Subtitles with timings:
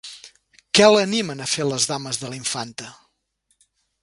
[0.79, 2.89] Què l'animen a fer les dames de la Infanta?